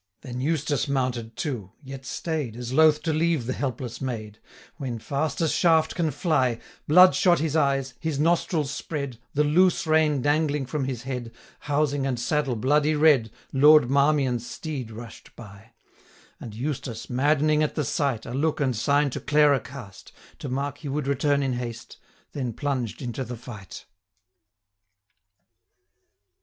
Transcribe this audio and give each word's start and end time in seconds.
Then 0.21 0.41
Eustace 0.41 0.87
mounted 0.87 1.35
too: 1.35 1.73
yet 1.83 2.07
staid, 2.07 2.55
As 2.55 2.73
loath 2.73 3.03
to 3.03 3.13
leave 3.13 3.45
the 3.45 3.53
helpless 3.53 4.01
maid, 4.01 4.39
When, 4.77 4.97
fast 4.97 5.41
as 5.41 5.51
shaft 5.51 5.93
can 5.93 6.09
fly, 6.09 6.53
835 6.87 6.87
Blood 6.87 7.13
shot 7.13 7.37
his 7.37 7.55
eyes, 7.55 7.93
his 7.99 8.19
nostrils 8.19 8.71
spread, 8.71 9.19
The 9.35 9.43
loose 9.43 9.85
rein 9.85 10.23
dangling 10.23 10.65
from 10.65 10.85
his 10.85 11.03
head, 11.03 11.31
Housing 11.59 12.07
and 12.07 12.19
saddle 12.19 12.55
bloody 12.55 12.95
red, 12.95 13.29
Lord 13.53 13.91
Marmion's 13.91 14.49
steed 14.49 14.89
rush'd 14.89 15.35
by; 15.35 15.73
And 16.39 16.55
Eustace, 16.55 17.07
maddening 17.07 17.61
at 17.61 17.75
the 17.75 17.85
sight, 17.85 18.25
840 18.25 18.35
A 18.35 18.41
look 18.41 18.59
and 18.59 18.75
sign 18.75 19.11
to 19.11 19.19
Clara 19.19 19.59
cast, 19.59 20.11
To 20.39 20.49
mark 20.49 20.79
he 20.79 20.89
would 20.89 21.05
return 21.05 21.43
in 21.43 21.53
haste, 21.53 21.97
Then 22.31 22.53
plunged 22.53 23.03
into 23.03 23.23
the 23.23 23.37
fight. 23.37 23.85